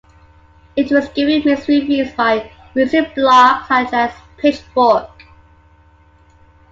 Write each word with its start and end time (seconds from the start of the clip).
It 0.75 0.91
was 0.91 1.09
given 1.09 1.43
mixed 1.45 1.67
reviews 1.67 2.11
by 2.15 2.51
music 2.73 3.13
blogs 3.13 3.67
such 3.67 3.93
as 3.93 4.11
Pitchfork. 4.37 5.25